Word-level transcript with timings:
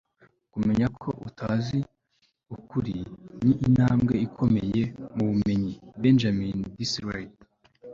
kumenya 0.51 0.87
ko 1.01 1.09
utazi 1.27 1.79
ukuri 2.55 2.95
ni 3.43 3.53
intambwe 3.65 4.13
ikomeye 4.27 4.81
mu 5.15 5.23
bumenyi.- 5.29 5.73
benjamin 6.01 6.57
disraeli 6.79 7.35